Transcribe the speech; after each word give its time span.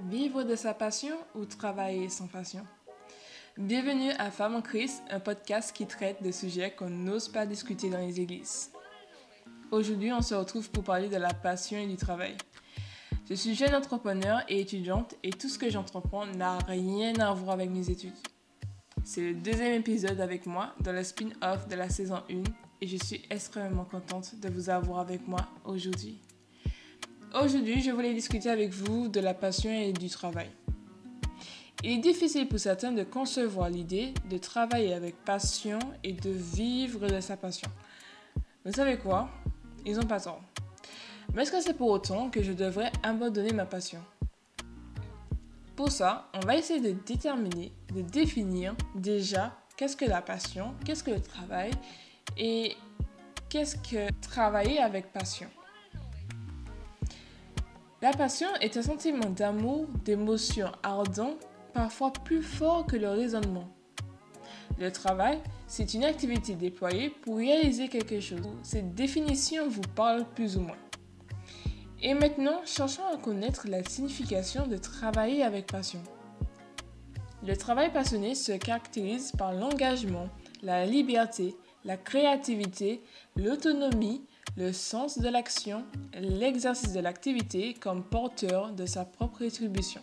Vivre 0.00 0.42
de 0.42 0.56
sa 0.56 0.72
passion 0.72 1.16
ou 1.34 1.44
travailler 1.44 2.08
sans 2.08 2.26
passion? 2.26 2.66
Bienvenue 3.58 4.10
à 4.18 4.30
Femme 4.30 4.54
en 4.54 4.62
Christ, 4.62 5.02
un 5.10 5.20
podcast 5.20 5.76
qui 5.76 5.86
traite 5.86 6.22
de 6.22 6.32
sujets 6.32 6.70
qu'on 6.70 6.88
n'ose 6.88 7.28
pas 7.28 7.44
discuter 7.44 7.90
dans 7.90 7.98
les 7.98 8.18
églises. 8.18 8.70
Aujourd'hui, 9.70 10.10
on 10.10 10.22
se 10.22 10.34
retrouve 10.34 10.70
pour 10.70 10.82
parler 10.82 11.08
de 11.08 11.16
la 11.16 11.34
passion 11.34 11.78
et 11.78 11.86
du 11.86 11.96
travail. 11.96 12.36
Je 13.28 13.34
suis 13.34 13.54
jeune 13.54 13.74
entrepreneur 13.74 14.42
et 14.48 14.60
étudiante 14.60 15.14
et 15.22 15.30
tout 15.30 15.48
ce 15.48 15.58
que 15.58 15.70
j'entreprends 15.70 16.26
n'a 16.26 16.58
rien 16.58 17.14
à 17.20 17.32
voir 17.34 17.52
avec 17.52 17.70
mes 17.70 17.90
études. 17.90 18.16
C'est 19.04 19.20
le 19.20 19.34
deuxième 19.34 19.74
épisode 19.74 20.20
avec 20.20 20.46
moi 20.46 20.74
dans 20.80 20.92
le 20.92 21.04
spin-off 21.04 21.68
de 21.68 21.74
la 21.74 21.90
saison 21.90 22.22
1 22.30 22.42
et 22.80 22.86
je 22.86 22.96
suis 22.96 23.22
extrêmement 23.30 23.84
contente 23.84 24.40
de 24.40 24.48
vous 24.48 24.70
avoir 24.70 25.00
avec 25.00 25.28
moi 25.28 25.46
aujourd'hui. 25.64 26.18
Aujourd'hui, 27.34 27.80
je 27.80 27.90
voulais 27.90 28.12
discuter 28.12 28.50
avec 28.50 28.72
vous 28.72 29.08
de 29.08 29.18
la 29.18 29.32
passion 29.32 29.70
et 29.70 29.94
du 29.94 30.10
travail. 30.10 30.50
Il 31.82 31.92
est 31.92 31.98
difficile 31.98 32.46
pour 32.46 32.58
certains 32.58 32.92
de 32.92 33.04
concevoir 33.04 33.70
l'idée 33.70 34.12
de 34.28 34.36
travailler 34.36 34.92
avec 34.92 35.16
passion 35.24 35.78
et 36.04 36.12
de 36.12 36.28
vivre 36.28 37.08
de 37.08 37.20
sa 37.20 37.38
passion. 37.38 37.70
Vous 38.66 38.72
savez 38.72 38.98
quoi? 38.98 39.30
Ils 39.86 39.96
n'ont 39.96 40.06
pas 40.06 40.20
tort. 40.20 40.42
Mais 41.32 41.42
est-ce 41.42 41.52
que 41.52 41.62
c'est 41.62 41.72
pour 41.72 41.88
autant 41.88 42.28
que 42.28 42.42
je 42.42 42.52
devrais 42.52 42.92
abandonner 43.02 43.54
ma 43.54 43.64
passion? 43.64 44.02
Pour 45.74 45.90
ça, 45.90 46.28
on 46.34 46.40
va 46.40 46.56
essayer 46.56 46.80
de 46.80 46.92
déterminer, 47.06 47.72
de 47.94 48.02
définir 48.02 48.76
déjà 48.94 49.56
qu'est-ce 49.78 49.96
que 49.96 50.04
la 50.04 50.20
passion, 50.20 50.74
qu'est-ce 50.84 51.02
que 51.02 51.12
le 51.12 51.22
travail 51.22 51.70
et 52.36 52.76
qu'est-ce 53.48 53.76
que 53.76 54.12
travailler 54.20 54.80
avec 54.80 55.14
passion. 55.14 55.48
La 58.02 58.10
passion 58.10 58.48
est 58.60 58.76
un 58.76 58.82
sentiment 58.82 59.30
d'amour, 59.30 59.86
d'émotion 60.04 60.72
ardent, 60.82 61.36
parfois 61.72 62.12
plus 62.12 62.42
fort 62.42 62.84
que 62.84 62.96
le 62.96 63.08
raisonnement. 63.08 63.68
Le 64.80 64.90
travail, 64.90 65.38
c'est 65.68 65.94
une 65.94 66.02
activité 66.02 66.56
déployée 66.56 67.10
pour 67.10 67.36
réaliser 67.36 67.86
quelque 67.86 68.18
chose. 68.18 68.40
Cette 68.64 68.96
définition 68.96 69.68
vous 69.68 69.86
parle 69.94 70.24
plus 70.34 70.56
ou 70.56 70.62
moins. 70.62 70.76
Et 72.02 72.14
maintenant, 72.14 72.62
cherchons 72.64 73.06
à 73.06 73.18
connaître 73.18 73.68
la 73.68 73.84
signification 73.84 74.66
de 74.66 74.78
travailler 74.78 75.44
avec 75.44 75.68
passion. 75.68 76.02
Le 77.46 77.56
travail 77.56 77.92
passionné 77.92 78.34
se 78.34 78.50
caractérise 78.50 79.30
par 79.30 79.52
l'engagement, 79.52 80.28
la 80.64 80.86
liberté, 80.86 81.54
la 81.84 81.96
créativité, 81.96 83.00
l'autonomie, 83.36 84.24
le 84.56 84.72
sens 84.72 85.18
de 85.18 85.28
l'action, 85.28 85.84
l'exercice 86.14 86.92
de 86.92 87.00
l'activité 87.00 87.74
comme 87.74 88.04
porteur 88.04 88.72
de 88.72 88.86
sa 88.86 89.04
propre 89.04 89.40
rétribution. 89.40 90.02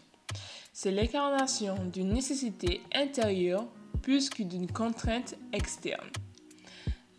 C'est 0.73 0.92
l'incarnation 0.92 1.76
d'une 1.92 2.14
nécessité 2.14 2.82
intérieure 2.95 3.67
plus 4.02 4.30
que 4.30 4.44
d'une 4.44 4.72
contrainte 4.72 5.36
externe. 5.54 6.10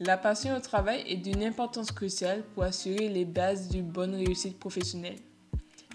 La 0.00 0.16
passion 0.16 0.56
au 0.56 0.60
travail 0.60 1.04
est 1.06 1.18
d'une 1.18 1.44
importance 1.44 1.92
cruciale 1.92 2.42
pour 2.54 2.62
assurer 2.62 3.08
les 3.08 3.26
bases 3.26 3.68
d'une 3.68 3.86
bonne 3.86 4.14
réussite 4.14 4.58
professionnelle. 4.58 5.18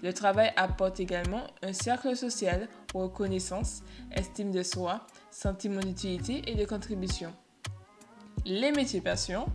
Le 0.02 0.12
travail 0.12 0.52
apporte 0.56 1.00
également 1.00 1.42
un 1.62 1.72
cercle 1.72 2.14
social, 2.16 2.68
reconnaissance, 2.94 3.82
estime 4.12 4.52
de 4.52 4.62
soi, 4.62 5.06
sentiment 5.30 5.80
d'utilité 5.80 6.42
et 6.46 6.54
de 6.54 6.64
contribution. 6.64 7.32
Les 8.44 8.70
métiers 8.70 9.00
passion 9.00 9.46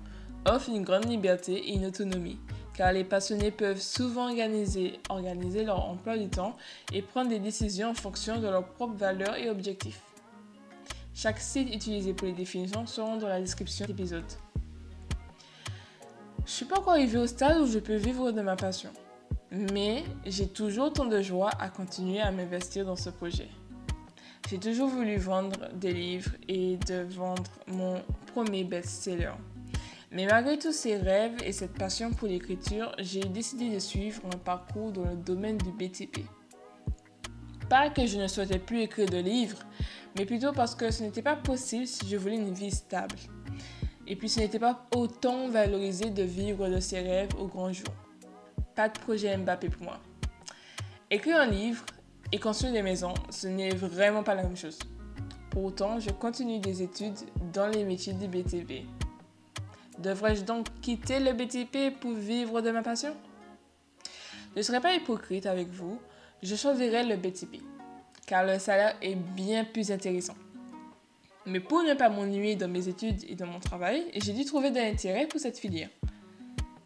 offre 0.45 0.69
une 0.69 0.83
grande 0.83 1.05
liberté 1.05 1.53
et 1.53 1.73
une 1.73 1.85
autonomie, 1.85 2.39
car 2.73 2.93
les 2.93 3.03
passionnés 3.03 3.51
peuvent 3.51 3.81
souvent 3.81 4.29
organiser, 4.29 4.99
organiser 5.09 5.63
leur 5.63 5.85
emploi 5.85 6.17
du 6.17 6.29
temps 6.29 6.55
et 6.93 7.01
prendre 7.01 7.29
des 7.29 7.39
décisions 7.39 7.89
en 7.89 7.93
fonction 7.93 8.39
de 8.39 8.47
leurs 8.47 8.65
propres 8.65 8.95
valeurs 8.95 9.35
et 9.35 9.49
objectifs. 9.49 10.01
Chaque 11.13 11.39
site 11.39 11.73
utilisé 11.73 12.13
pour 12.13 12.27
les 12.27 12.33
définitions 12.33 12.87
seront 12.87 13.17
dans 13.17 13.27
la 13.27 13.39
description 13.39 13.85
de 13.85 13.91
l'épisode. 13.91 14.23
Je 16.45 16.51
suis 16.51 16.65
pas 16.65 16.79
encore 16.79 16.93
arrivé 16.93 17.17
au 17.17 17.27
stade 17.27 17.59
où 17.59 17.67
je 17.67 17.79
peux 17.79 17.95
vivre 17.95 18.31
de 18.31 18.41
ma 18.41 18.55
passion, 18.55 18.89
mais 19.51 20.03
j'ai 20.25 20.47
toujours 20.47 20.87
autant 20.87 21.05
de 21.05 21.21
joie 21.21 21.51
à 21.59 21.69
continuer 21.69 22.19
à 22.19 22.31
m'investir 22.31 22.85
dans 22.85 22.95
ce 22.95 23.09
projet. 23.09 23.49
J'ai 24.49 24.57
toujours 24.57 24.89
voulu 24.89 25.17
vendre 25.17 25.69
des 25.75 25.93
livres 25.93 26.31
et 26.47 26.77
de 26.77 27.03
vendre 27.03 27.51
mon 27.67 28.01
premier 28.33 28.63
best-seller. 28.63 29.31
Mais 30.13 30.25
malgré 30.25 30.59
tous 30.59 30.73
ces 30.73 30.97
rêves 30.97 31.37
et 31.45 31.53
cette 31.53 31.71
passion 31.71 32.11
pour 32.11 32.27
l'écriture, 32.27 32.93
j'ai 32.99 33.21
décidé 33.21 33.69
de 33.69 33.79
suivre 33.79 34.21
un 34.25 34.37
parcours 34.37 34.91
dans 34.91 35.05
le 35.05 35.15
domaine 35.15 35.57
du 35.57 35.71
BTP. 35.71 36.25
Pas 37.69 37.89
que 37.89 38.05
je 38.05 38.17
ne 38.17 38.27
souhaitais 38.27 38.59
plus 38.59 38.81
écrire 38.81 39.09
de 39.09 39.19
livres, 39.19 39.59
mais 40.17 40.25
plutôt 40.25 40.51
parce 40.51 40.75
que 40.75 40.91
ce 40.91 41.03
n'était 41.03 41.21
pas 41.21 41.37
possible 41.37 41.87
si 41.87 42.09
je 42.09 42.17
voulais 42.17 42.35
une 42.35 42.53
vie 42.53 42.71
stable. 42.71 43.15
Et 44.05 44.17
puis 44.17 44.27
ce 44.27 44.41
n'était 44.41 44.59
pas 44.59 44.85
autant 44.93 45.47
valorisé 45.47 46.09
de 46.09 46.23
vivre 46.23 46.67
de 46.67 46.81
ses 46.81 46.99
rêves 46.99 47.33
au 47.39 47.47
grand 47.47 47.71
jour. 47.71 47.93
Pas 48.75 48.89
de 48.89 48.99
projet 48.99 49.37
Mbappé 49.37 49.69
pour 49.69 49.83
moi. 49.83 50.01
Écrire 51.09 51.37
un 51.37 51.47
livre 51.47 51.85
et 52.33 52.39
construire 52.39 52.73
des 52.73 52.81
maisons, 52.81 53.13
ce 53.29 53.47
n'est 53.47 53.73
vraiment 53.73 54.23
pas 54.23 54.35
la 54.35 54.43
même 54.43 54.57
chose. 54.57 54.79
Pourtant, 55.51 56.01
je 56.01 56.09
continue 56.09 56.59
des 56.59 56.81
études 56.81 57.17
dans 57.53 57.67
les 57.67 57.85
métiers 57.85 58.13
du 58.13 58.27
BTP. 58.27 58.85
Devrais-je 60.01 60.43
donc 60.43 60.67
quitter 60.81 61.19
le 61.19 61.33
BTP 61.33 61.95
pour 61.99 62.13
vivre 62.13 62.61
de 62.61 62.71
ma 62.71 62.81
passion? 62.81 63.15
Je 64.53 64.57
ne 64.59 64.63
serai 64.63 64.81
pas 64.81 64.95
hypocrite 64.95 65.45
avec 65.45 65.69
vous, 65.69 65.99
je 66.41 66.55
choisirai 66.55 67.03
le 67.03 67.17
BTP, 67.17 67.61
car 68.25 68.43
le 68.43 68.57
salaire 68.57 68.95
est 69.01 69.13
bien 69.13 69.63
plus 69.63 69.91
intéressant. 69.91 70.33
Mais 71.45 71.59
pour 71.59 71.83
ne 71.83 71.93
pas 71.93 72.09
m'ennuyer 72.09 72.55
dans 72.55 72.67
mes 72.67 72.87
études 72.87 73.23
et 73.29 73.35
dans 73.35 73.45
mon 73.45 73.59
travail, 73.59 74.05
j'ai 74.15 74.33
dû 74.33 74.43
trouver 74.43 74.71
de 74.71 74.77
l'intérêt 74.77 75.27
pour 75.27 75.39
cette 75.39 75.59
filière. 75.59 75.89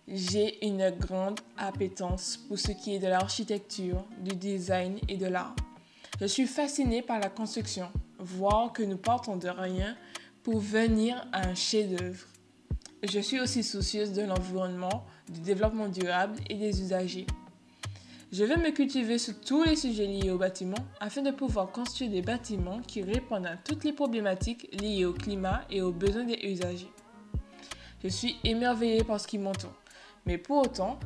J'ai 0.08 0.66
une 0.66 0.92
grande 0.92 1.40
appétence 1.58 2.38
pour 2.48 2.60
ce 2.60 2.74
qui 2.74 2.96
est 2.96 3.00
de 3.00 3.08
l'architecture, 3.08 4.06
du 4.20 4.36
design 4.36 5.00
et 5.08 5.16
de 5.16 5.28
l'art. 5.28 5.56
Je 6.20 6.26
suis 6.26 6.48
fascinée 6.48 7.02
par 7.02 7.20
la 7.20 7.30
construction, 7.30 7.90
voir 8.20 8.74
que 8.74 8.84
nous 8.84 8.98
partons 8.98 9.38
de 9.38 9.48
rien 9.48 9.96
pour 10.44 10.60
venir 10.60 11.26
à 11.32 11.48
un 11.48 11.56
chef-d'œuvre. 11.56 12.28
Je 13.12 13.20
suis 13.20 13.40
aussi 13.40 13.64
soucieuse 13.64 14.14
de 14.14 14.24
l'environnement, 14.24 15.06
du 15.30 15.40
développement 15.40 15.90
durable 15.90 16.40
et 16.50 16.56
des 16.56 16.82
usagers. 16.82 17.28
Je 18.32 18.44
vais 18.44 18.58
me 18.58 18.72
cultiver 18.72 19.20
sur 19.20 19.40
tous 19.40 19.64
les 19.64 19.76
sujets 19.76 20.08
liés 20.08 20.32
au 20.32 20.40
bâtiment 20.40 20.78
afin 21.00 21.22
de 21.22 21.30
pouvoir 21.30 21.72
construire 21.72 22.10
des 22.10 22.24
bâtiments 22.24 22.80
qui 22.88 23.04
répondent 23.04 23.46
à 23.46 23.58
toutes 23.58 23.84
les 23.84 23.94
problématiques 23.94 24.68
liées 24.82 25.06
au 25.06 25.14
climat 25.14 25.62
et 25.70 25.84
aux 25.84 25.92
besoins 25.92 26.24
des 26.24 26.40
usagers. 26.44 26.92
Je 28.04 28.08
suis 28.08 28.38
émerveillée 28.44 29.04
par 29.04 29.20
ce 29.20 29.28
qui 29.28 29.38
m'entoure. 29.38 29.76
Mais 30.26 30.40
pour 30.40 30.64
autant, 30.64 31.00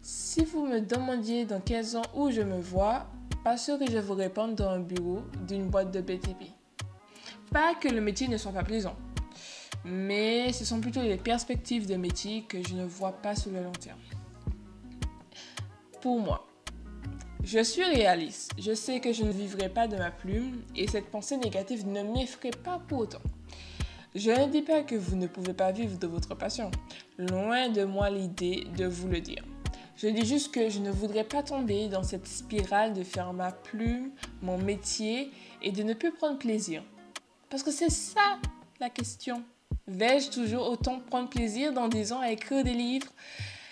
si 0.00 0.44
vous 0.44 0.64
me 0.64 0.80
demandiez 0.80 1.44
dans 1.44 1.60
15 1.60 1.96
ans 1.96 2.02
où 2.14 2.30
je 2.30 2.40
me 2.40 2.60
vois, 2.60 3.06
pas 3.44 3.58
sûr 3.58 3.78
que 3.78 3.90
je 3.90 3.98
vous 3.98 4.14
réponde 4.14 4.54
dans 4.54 4.70
un 4.70 4.80
bureau 4.80 5.20
d'une 5.46 5.68
boîte 5.68 5.90
de 5.92 6.00
BTP. 6.00 6.46
Pas 7.52 7.74
que 7.74 7.88
le 7.88 8.00
métier 8.00 8.26
ne 8.26 8.38
soit 8.38 8.52
pas 8.52 8.64
plaisant 8.64 8.96
mais 9.84 10.52
ce 10.52 10.64
sont 10.64 10.80
plutôt 10.80 11.02
les 11.02 11.16
perspectives 11.16 11.86
de 11.86 11.96
métier 11.96 12.42
que 12.42 12.62
je 12.66 12.74
ne 12.74 12.84
vois 12.84 13.12
pas 13.12 13.34
sur 13.34 13.50
le 13.50 13.62
long 13.62 13.72
terme. 13.72 13.98
Pour 16.00 16.20
moi, 16.20 16.46
je 17.44 17.62
suis 17.62 17.84
réaliste. 17.84 18.52
Je 18.58 18.72
sais 18.72 19.00
que 19.00 19.12
je 19.12 19.24
ne 19.24 19.32
vivrai 19.32 19.68
pas 19.68 19.88
de 19.88 19.96
ma 19.96 20.10
plume 20.10 20.62
et 20.76 20.86
cette 20.86 21.10
pensée 21.10 21.36
négative 21.36 21.86
ne 21.86 22.02
m'effraie 22.02 22.50
pas 22.50 22.80
pour 22.86 23.00
autant. 23.00 23.22
Je 24.14 24.30
ne 24.30 24.46
dis 24.46 24.62
pas 24.62 24.82
que 24.82 24.94
vous 24.94 25.16
ne 25.16 25.26
pouvez 25.26 25.54
pas 25.54 25.72
vivre 25.72 25.98
de 25.98 26.06
votre 26.06 26.34
passion. 26.34 26.70
Loin 27.18 27.68
de 27.68 27.84
moi 27.84 28.10
l'idée 28.10 28.66
de 28.76 28.86
vous 28.86 29.08
le 29.08 29.20
dire. 29.20 29.42
Je 29.96 30.08
dis 30.08 30.26
juste 30.26 30.52
que 30.52 30.68
je 30.68 30.80
ne 30.80 30.90
voudrais 30.90 31.24
pas 31.24 31.42
tomber 31.42 31.88
dans 31.88 32.02
cette 32.02 32.26
spirale 32.26 32.92
de 32.92 33.02
faire 33.02 33.32
ma 33.32 33.52
plume, 33.52 34.10
mon 34.42 34.58
métier 34.58 35.30
et 35.62 35.72
de 35.72 35.82
ne 35.82 35.94
plus 35.94 36.12
prendre 36.12 36.38
plaisir. 36.38 36.82
Parce 37.50 37.62
que 37.62 37.70
c'est 37.70 37.90
ça 37.90 38.38
la 38.80 38.90
question. 38.90 39.42
Vais-je 39.88 40.30
toujours 40.30 40.68
autant 40.70 41.00
prendre 41.00 41.28
plaisir 41.28 41.72
dans 41.72 41.88
10 41.88 42.12
ans 42.12 42.20
à 42.20 42.30
écrire 42.30 42.62
des 42.62 42.72
livres? 42.72 43.08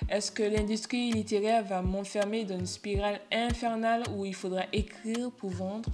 Est-ce 0.09 0.33
que 0.33 0.43
l'industrie 0.43 1.13
littéraire 1.13 1.63
va 1.63 1.83
m'enfermer 1.83 2.45
dans 2.45 2.59
une 2.59 2.67
spirale 2.67 3.21
infernale 3.31 4.03
où 4.17 4.25
il 4.25 4.35
faudra 4.35 4.65
écrire 4.73 5.31
pour 5.31 5.51
vendre, 5.51 5.89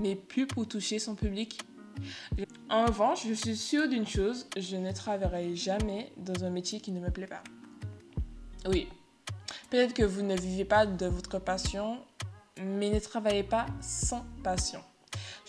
mais 0.00 0.16
plus 0.16 0.48
pour 0.48 0.66
toucher 0.66 0.98
son 0.98 1.14
public? 1.14 1.60
En 2.68 2.86
revanche, 2.86 3.24
je 3.24 3.34
suis 3.34 3.56
sûre 3.56 3.88
d'une 3.88 4.06
chose, 4.06 4.48
je 4.56 4.76
ne 4.76 4.90
travaillerai 4.90 5.54
jamais 5.54 6.10
dans 6.16 6.44
un 6.44 6.50
métier 6.50 6.80
qui 6.80 6.90
ne 6.90 6.98
me 6.98 7.10
plaît 7.10 7.28
pas. 7.28 7.44
Oui, 8.66 8.88
peut-être 9.70 9.94
que 9.94 10.02
vous 10.02 10.22
ne 10.22 10.36
vivez 10.36 10.64
pas 10.64 10.86
de 10.86 11.06
votre 11.06 11.38
passion, 11.38 11.98
mais 12.60 12.90
ne 12.90 12.98
travaillez 12.98 13.44
pas 13.44 13.66
sans 13.80 14.24
passion. 14.42 14.80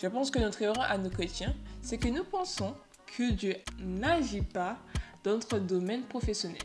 Je 0.00 0.06
pense 0.06 0.30
que 0.30 0.38
notre 0.38 0.62
erreur 0.62 0.82
à 0.82 0.98
nos 0.98 1.10
chrétiens, 1.10 1.54
c'est 1.82 1.98
que 1.98 2.08
nous 2.08 2.24
pensons 2.24 2.74
que 3.16 3.30
Dieu 3.30 3.56
n'agit 3.78 4.42
pas 4.42 4.76
dans 5.22 5.32
notre 5.32 5.58
domaine 5.58 6.02
professionnel. 6.02 6.62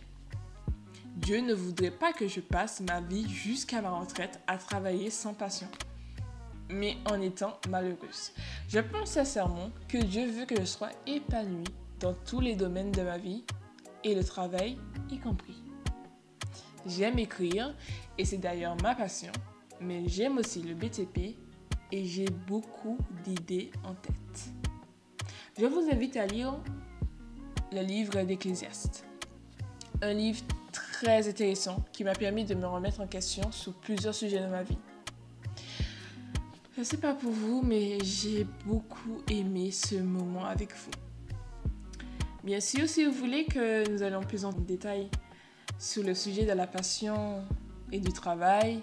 Dieu 1.16 1.42
ne 1.42 1.54
voudrait 1.54 1.92
pas 1.92 2.14
que 2.14 2.28
je 2.28 2.40
passe 2.40 2.82
ma 2.82 3.02
vie 3.02 3.30
jusqu'à 3.30 3.82
ma 3.82 3.92
retraite 3.92 4.40
à 4.48 4.58
travailler 4.58 5.10
sans 5.10 5.34
passion. 5.34 5.68
mais 6.72 6.98
en 7.10 7.20
étant 7.20 7.58
malheureuse. 7.68 8.32
Je 8.68 8.78
pense 8.80 9.10
sincèrement 9.10 9.72
que 9.88 9.98
Dieu 9.98 10.30
veut 10.30 10.46
que 10.46 10.60
je 10.60 10.66
sois 10.66 10.92
épanouie 11.08 11.64
dans 12.00 12.14
tous 12.14 12.42
les 12.42 12.56
domaines 12.56 12.92
de 12.92 13.02
ma 13.02 13.18
vie 13.18 13.44
et 14.04 14.14
le 14.14 14.24
travail 14.24 14.78
y 15.10 15.18
compris. 15.18 15.64
J'aime 16.86 17.18
écrire 17.18 17.76
et 18.20 18.26
c'est 18.26 18.38
d'ailleurs 18.38 18.78
ma 18.84 18.94
passion, 18.94 19.32
mais 19.82 20.08
j'aime 20.08 20.38
aussi 20.38 20.62
le 20.62 20.76
BTP 20.76 21.36
et 21.92 22.06
j'ai 22.06 22.30
beaucoup 22.48 23.00
d'idées 23.24 23.72
en 23.84 23.96
tête. 23.96 24.69
Je 25.60 25.66
vous 25.66 25.90
invite 25.92 26.16
à 26.16 26.26
lire 26.26 26.58
le 27.74 27.82
livre 27.82 28.22
d'Ecclésiaste, 28.22 29.04
un 30.02 30.14
livre 30.14 30.42
très 30.72 31.28
intéressant 31.28 31.84
qui 31.92 32.06
m'a 32.06 32.14
permis 32.14 32.46
de 32.46 32.56
me 32.56 32.66
remettre 32.66 33.02
en 33.02 33.08
question 33.08 33.52
sur 33.52 33.74
plusieurs 33.74 34.16
sujets 34.16 34.40
de 34.40 34.48
ma 34.48 34.64
vie. 34.64 34.78
Je 36.76 36.80
ne 36.80 36.86
sais 36.86 36.96
pas 36.96 37.14
pour 37.14 37.34
vous, 37.34 37.62
mais 37.62 37.98
j'ai 38.02 38.48
beaucoup 38.66 39.22
aimé 39.30 39.72
ce 39.72 39.96
moment 39.96 40.46
avec 40.46 40.74
vous. 40.74 40.92
Bien 42.46 42.62
sûr, 42.62 42.88
si 42.88 43.04
vous 43.04 43.12
voulez 43.12 43.44
que 43.44 43.90
nous 43.92 44.02
allions 44.02 44.24
plus 44.24 44.46
en 44.46 44.54
détail 44.54 45.10
sur 45.78 46.04
le 46.04 46.14
sujet 46.14 46.46
de 46.46 46.54
la 46.54 46.68
passion 46.68 47.44
et 47.92 48.00
du 48.00 48.14
travail, 48.14 48.82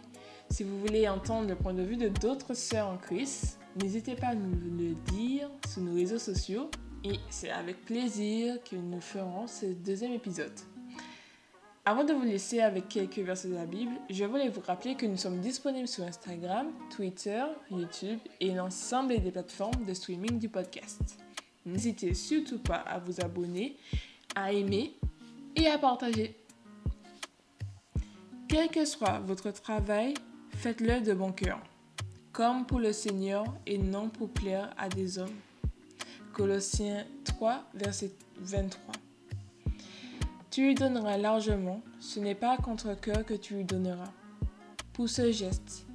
si 0.51 0.63
vous 0.63 0.79
voulez 0.79 1.09
entendre 1.09 1.49
le 1.49 1.57
point 1.57 1.73
de 1.73 1.83
vue 1.83 1.97
de 1.97 2.09
d'autres 2.09 2.53
sœurs 2.53 2.89
en 2.89 2.99
Christ, 2.99 3.59
n'hésitez 3.77 4.15
pas 4.15 4.29
à 4.29 4.35
nous 4.35 4.55
le 4.79 4.95
dire 5.13 5.49
sur 5.69 5.83
nos 5.83 5.95
réseaux 5.95 6.19
sociaux 6.19 6.71
et 7.05 7.19
c'est 7.31 7.51
avec 7.51 7.85
plaisir 7.85 8.57
que 8.65 8.77
nous 8.77 9.01
ferons 9.01 9.47
ce 9.47 9.67
deuxième 9.67 10.13
épisode. 10.13 10.53
Avant 11.85 12.03
de 12.03 12.13
vous 12.13 12.25
laisser 12.25 12.61
avec 12.61 12.89
quelques 12.89 13.19
versets 13.19 13.49
de 13.49 13.55
la 13.55 13.65
Bible, 13.65 13.93
je 14.11 14.25
voulais 14.25 14.49
vous 14.49 14.61
rappeler 14.61 14.97
que 14.97 15.07
nous 15.07 15.17
sommes 15.17 15.39
disponibles 15.39 15.87
sur 15.87 16.03
Instagram, 16.03 16.67
Twitter, 16.91 17.45
YouTube 17.71 18.19
et 18.41 18.51
l'ensemble 18.53 19.21
des 19.21 19.31
plateformes 19.31 19.85
de 19.85 19.95
streaming 19.95 20.41
du 20.41 20.49
podcast. 20.49 21.17
N'hésitez 21.65 22.15
surtout 22.15 22.59
pas 22.59 22.79
à 22.79 22.99
vous 22.99 23.21
abonner, 23.21 23.77
à 24.35 24.53
aimer 24.53 24.95
et 25.55 25.69
à 25.69 25.79
partager. 25.79 26.35
Quel 28.49 28.69
que 28.69 28.85
soit 28.85 29.21
votre 29.21 29.53
travail, 29.53 30.15
faites-le 30.57 31.01
de 31.03 31.13
bon 31.15 31.31
cœur, 31.31 31.61
comme 32.37 32.67
pour 32.67 32.81
le 32.81 32.93
Seigneur 32.93 33.45
et 33.65 33.79
non 33.79 34.11
pour 34.11 34.29
plaire 34.29 34.69
à 34.77 34.91
des 34.91 35.19
hommes. 35.19 35.39
Colossiens 36.35 37.07
3, 37.25 37.65
verset 37.73 38.13
23. 38.41 38.93
Tu 40.51 40.67
lui 40.67 40.75
donneras 40.75 41.17
largement, 41.17 41.81
ce 41.99 42.21
n'est 42.21 42.35
pas 42.35 42.59
contre 42.59 42.93
cœur 43.01 43.25
que 43.25 43.33
tu 43.33 43.55
lui 43.55 43.65
donneras. 43.65 44.13
Pour 44.93 45.09
ce 45.09 45.33
geste, 45.33 45.87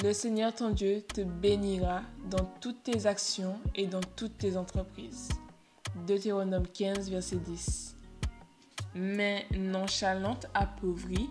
le 0.00 0.12
Seigneur 0.12 0.54
ton 0.54 0.70
Dieu 0.70 1.02
te 1.02 1.22
bénira 1.22 2.02
dans 2.30 2.44
toutes 2.60 2.84
tes 2.84 3.06
actions 3.06 3.58
et 3.74 3.88
dans 3.88 4.02
toutes 4.14 4.38
tes 4.38 4.56
entreprises. 4.56 5.30
Deutéronome 6.06 6.68
15, 6.68 7.10
verset 7.10 7.38
10. 7.38 7.96
Mais 8.94 9.44
nonchalante 9.50 10.46
appauvrie, 10.54 11.30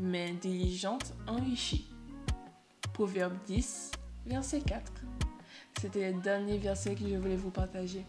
mais 0.00 0.32
diligente 0.32 1.14
enrichie. 1.28 1.93
Proverbe 2.94 3.34
10, 3.46 3.90
verset 4.24 4.60
4. 4.60 4.80
C'était 5.80 6.12
le 6.12 6.20
dernier 6.20 6.58
verset 6.58 6.94
que 6.94 7.06
je 7.08 7.16
voulais 7.16 7.36
vous 7.36 7.50
partager. 7.50 8.06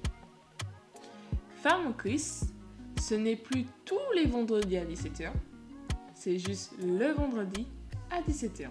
Femme 1.64 1.88
au 1.88 1.94
Christ, 1.94 2.54
ce 3.02 3.16
n'est 3.16 3.36
plus 3.36 3.66
tous 3.84 3.98
les 4.14 4.28
vendredis 4.28 4.78
à 4.78 4.86
17h, 4.86 5.32
c'est 6.14 6.38
juste 6.38 6.74
le 6.80 7.14
vendredi 7.14 7.68
à 8.12 8.22
17h. 8.22 8.70